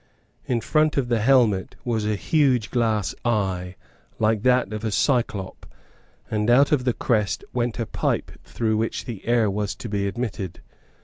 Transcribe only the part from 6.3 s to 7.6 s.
and out of the crest